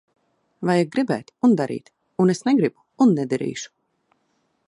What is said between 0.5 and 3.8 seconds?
Vajag gribēt un darīt. Un es negribu un nedarīšu.